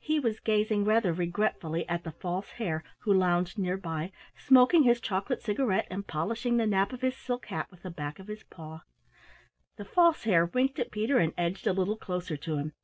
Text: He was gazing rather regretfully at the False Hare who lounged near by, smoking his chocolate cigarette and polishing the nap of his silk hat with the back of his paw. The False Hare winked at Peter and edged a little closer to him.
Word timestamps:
He 0.00 0.20
was 0.20 0.38
gazing 0.38 0.84
rather 0.84 1.14
regretfully 1.14 1.88
at 1.88 2.04
the 2.04 2.10
False 2.12 2.50
Hare 2.58 2.84
who 3.04 3.14
lounged 3.14 3.58
near 3.58 3.78
by, 3.78 4.12
smoking 4.36 4.82
his 4.82 5.00
chocolate 5.00 5.40
cigarette 5.40 5.86
and 5.90 6.06
polishing 6.06 6.58
the 6.58 6.66
nap 6.66 6.92
of 6.92 7.00
his 7.00 7.16
silk 7.16 7.46
hat 7.46 7.70
with 7.70 7.82
the 7.82 7.90
back 7.90 8.18
of 8.18 8.28
his 8.28 8.42
paw. 8.42 8.82
The 9.78 9.86
False 9.86 10.24
Hare 10.24 10.44
winked 10.44 10.78
at 10.78 10.90
Peter 10.92 11.16
and 11.16 11.32
edged 11.38 11.66
a 11.66 11.72
little 11.72 11.96
closer 11.96 12.36
to 12.36 12.58
him. 12.58 12.74